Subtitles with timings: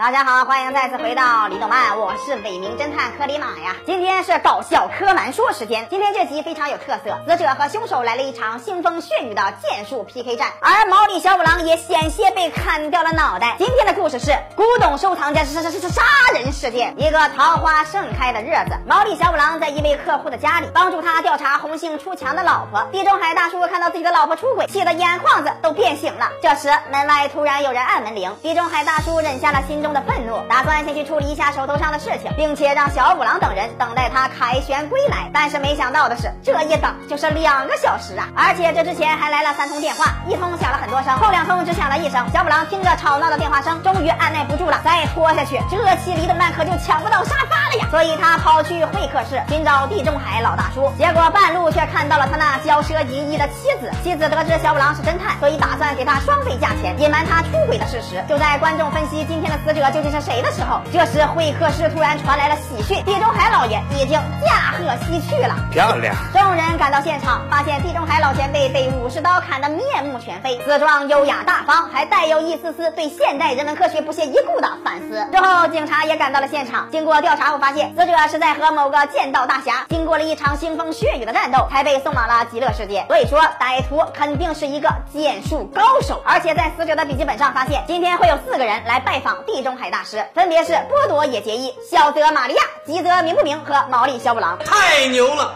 [0.00, 3.76] 大家好，欢迎再次回到李动漫，我是伪名侦探柯里马呀。
[3.84, 5.86] 今天是搞笑柯南说时间。
[5.90, 13.56] 今天这集非常有特色，死者和凶手来了一场腥风血雨的剑术 PK 战，而毛利小五郎也险些被砍掉了脑袋。
[13.58, 16.00] 今天的故事是古董收藏家是是是是杀
[16.32, 16.94] 人事件。
[16.96, 22.88] 一个桃花盛开的日子，毛利小五郎在一位客户的家里帮助他调查红杏出墙的老婆。
[22.90, 26.30] 地中海大叔看到自己的老婆出轨，气得眼眶子都变形了。
[26.40, 35.30] 这时门外突然有人按门铃，地中海大叔忍下了心中的愤怒，打算先去处理一下手头上的事情，并且让小五郎等人等待他凯旋归来。
[35.32, 38.28] 但是没想到的是，这一等就是两个小时啊！
[38.36, 42.26] 而且这之前还来了三通电话，一通响了很多声，后两通只响了一声。
[42.32, 47.86] 小五郎听着吵闹的电话声，终于按耐不住了，再拖下去，这期离动漫可就抢不到沙发了呀！
[47.90, 53.90] 所以他跑去会客室寻找地中海老大叔，结果半路却看到了他那骄奢淫逸的妻子。
[54.02, 58.22] 妻子得知小五郎是侦探，所以打算给他双倍价钱，隐瞒他出轨的事实。
[58.28, 65.54] 就在观众分析今天的死者究竟是谁的时候，这时会客室突然传来了喜讯：地中海老爷已经驾鹤西去了。
[65.70, 66.14] 漂亮！
[66.32, 75.26] 众人赶到现场，发现地中海老前辈被武士刀砍得面目全非，姿状优雅大方，还带有一丝丝对现代人文科学不屑一顾的反思。
[75.30, 83.04] 之后，警察也赶到了现场，经过调查后发现，死者是在和某个剑道大侠经过了一场腥风血雨的战斗，才被送往了极乐世界。
[83.06, 86.20] 所以说，歹徒肯定是一个剑术高手。
[86.24, 94.58] 而且在死者的笔记本上发现，今天会有四个人来拜访地中海大师，分别是波多野结衣、小泽玛利亚、吉泽明不明和毛利小五郎。
[94.64, 95.54] 太牛了！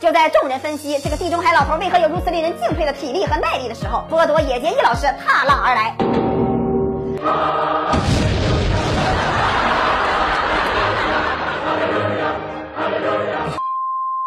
[0.00, 5.96] 就在众人分析这个地中海老头为何有如此令人敬佩的体力和耐力的时候，波多野结衣老师踏浪而来。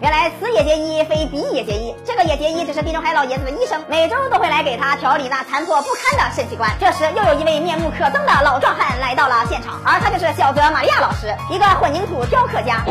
[0.06, 6.70] 原来此也结衣非彼也结衣，这个也结衣只是地中海老爷子的医生，每周都会来给他调理那残破不堪的肾器官。
[6.80, 12.86] 这时又有一位面目可憎的老壮汉来到了现场，而他就是小泽玛利亚老师，一个混凝土雕刻家。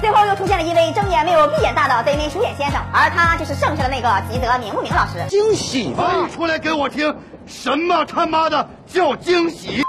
[0.00, 5.24] 最后又出现了一位睁眼没有闭眼大的贼眉鼠眼先生，而他就是剩下的那个吉泽明不明老师。
[5.28, 6.10] 惊喜吧！
[6.16, 7.16] 你出来给我听，
[7.46, 9.82] 什么他妈的叫惊喜？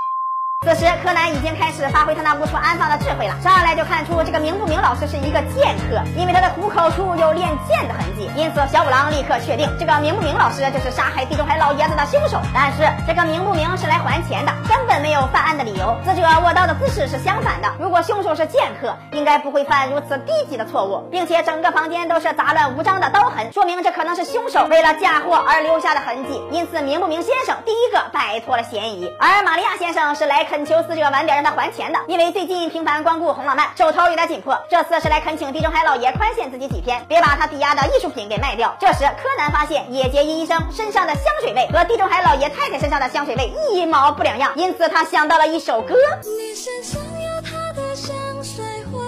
[0.64, 3.36] 此时，柯南已经开始发挥他那无处安放的智慧了。
[3.42, 8.32] 上来就看出这个明不明老师是一个剑客，因为他的虎口处有练剑的痕迹。
[8.34, 12.40] 因此，小五郎立刻确定这个明不明老师就是杀害地中海老爷子的凶手。
[12.54, 15.98] 但是，这个明不明是来还钱的，根本没有犯案的理由。
[16.06, 17.68] 死者握刀的姿势是相反的。
[17.78, 26.42] 如果凶手是剑客，应该不会犯如此低级的错误，并且整个房间都是杂乱无章的刀痕，说明这可能是凶手为了嫁祸而留下的痕迹。
[26.52, 34.56] 因此，明不明先生第一个摆脱了嫌疑，而玛利亚先生是来恳求死者晚点让他还钱的，因为最近频繁光顾红浪漫，手头有点紧迫。
[34.70, 38.78] 这次是来恳请地中海老爷宽限自己几天，别把他抵押的艺术品给卖掉。
[38.80, 45.96] 这时，柯南发现野结衣医生身上的香水味和地中海老爷太太身上的香水味一毛不两样，因此他想到了一首歌。
[46.22, 49.02] 你身上有他的香水味，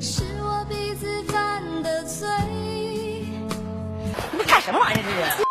[0.00, 2.28] 是我鼻子犯的罪。
[4.30, 5.02] 你干什么玩意儿？
[5.02, 5.43] 这是？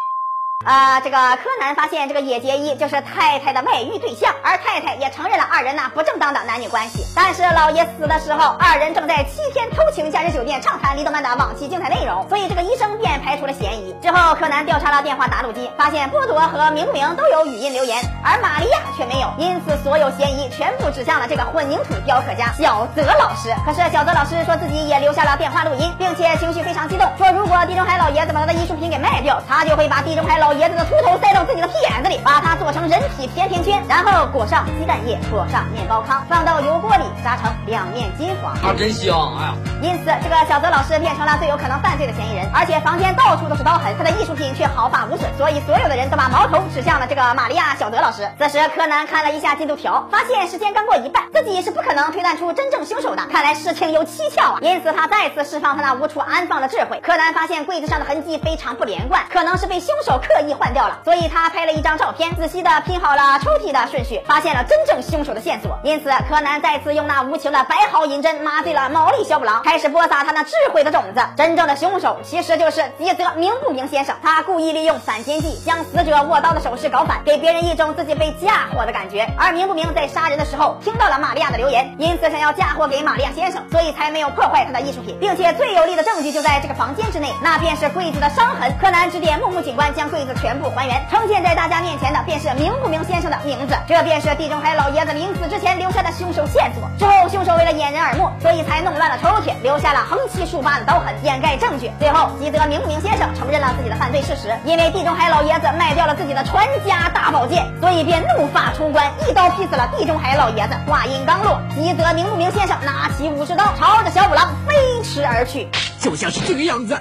[0.64, 7.06] 啊、这个柯南发现这个野结衣就是太太的外遇对象，而太太也承认了二人那不正当的男女关系。
[7.14, 13.94] 但是老爷死的时候，二人正在七天偷情假日酒店畅谈李动漫的往期精彩内容，所以这个医生便排除了嫌疑。
[14.02, 23.54] 之后，柯南调查了电话打录机，发现波多和明明都有语音留言，而玛利亚却没有，因此所有嫌疑全部指向了这个混凝土雕刻家小泽老师。
[23.66, 38.54] 可是小泽老师说自己也留下了电话录音，并且情绪非常激动，说如果地中海老爷子把他的艺术品给卖掉，他就会把地中海老爷子的秃头塞到自己的屁眼子里，把它做成人体甜甜圈，然后裹上鸡蛋液，裹上面包糠，放到油锅里炸成两面金黄。
[38.54, 39.36] 啊，真香！
[39.38, 48.30] 哎呀，因此，这个小泽老师变成了最有可能犯罪的嫌疑人，而且房间到处都是刀痕，他的艺术品却毫发无损，所以所有的人都把矛头指向了这个玛利亚小泽老师。
[48.38, 54.60] 此时，柯南看了一下进度条，发现时间刚过一半，自己是不可能推断出真正凶手的，看来事情有蹊跷啊！
[54.62, 57.00] 因此，他再次释放他那无处安放的智慧。
[57.02, 65.78] 柯南发现柜子上的痕迹非常不连贯，可能是被凶手刻意换掉了，所以他拍了一张照片，仔细的拼好了抽屉的顺序，发现了真正凶手的线索。
[65.84, 71.22] 因此，柯南再次用那无情的白毫银针麻醉了毛利小五郎，开始播撒他那智慧的种子。
[71.38, 79.30] 真正的凶手其实就是吉泽明不明先生，他故意利用反间计，将死者握刀的手势搞反，给别人一种自己被嫁祸的感觉。
[79.38, 88.74] 而明不明在杀人的时候听到了玛利亚的留言，因此想要嫁祸给玛利亚先生，所以才没有破坏他的艺术品，并且最有力的证据就在这个房间之内，那便是柜子的伤痕。
[88.82, 96.90] 柯南指点木木警官将柜子全部还原，呈现在大家面前的便是明不明先生的名字，这便是地中海老爷子临死之前留下的凶手线索。
[96.98, 101.92] 之后，凶手为了掩人耳目，所以才弄乱了抽屉，留下了横七竖八的刀痕，掩盖证据。
[102.00, 110.76] 最后，吉泽明不明先生承认了自己的犯罪事实，因为地中海老爷子卖掉了自己的传家大宝剑，所以便怒发冲冠，一刀劈死了地中海老爷子。
[110.88, 115.68] 话音刚落，吉泽明不明先生拿起武士刀，朝着小五郎飞驰而去。
[116.00, 117.00] 就像是这个样子。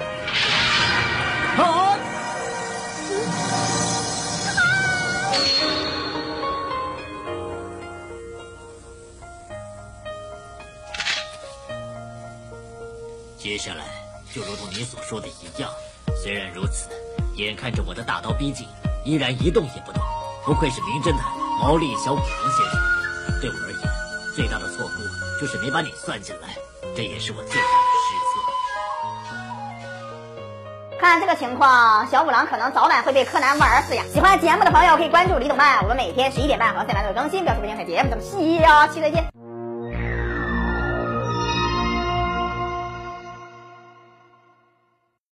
[13.43, 13.83] 接下来
[14.33, 15.69] 就如同你所说的一样，
[16.23, 16.89] 虽然如此，
[17.35, 18.69] 眼看着我的大刀逼近，
[19.05, 20.01] 依然一动也不动。
[20.45, 22.81] 不愧是名侦探毛利小五郎先生。
[23.41, 23.81] 对我而言，
[24.37, 24.91] 最大的错误
[25.41, 26.51] 就是没把你算进来，
[26.95, 27.67] 这也是我最大的
[28.07, 28.15] 失
[30.95, 31.01] 策。
[31.01, 34.05] 看这个情况，小五郎可能早晚会被柯南玩死呀！
[34.15, 38.25] 喜欢节目的朋友可以关注李董漫，我们每天十一点半和三点都有更新，表示不精彩节目，咱们
[38.63, 39.42] 下期再见。